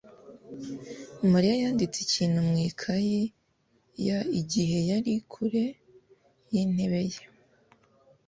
Mariya 1.31 1.55
yanditse 1.63 1.97
ikintu 2.01 2.37
mu 2.47 2.55
ikaye 2.69 3.19
ya 4.07 4.19
igihe 4.39 4.77
yari 4.89 5.13
kure 5.31 5.65
yintebe 6.51 7.01
ye. 7.11 7.21